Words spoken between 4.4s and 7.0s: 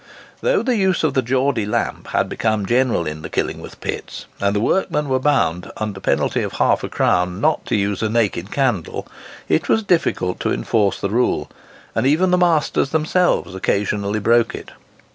the workmen were bound, under a penalty of half a